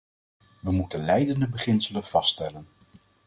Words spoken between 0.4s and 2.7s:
We moeten leidende beginselen vaststellen.